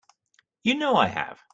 [0.63, 1.43] You know I have.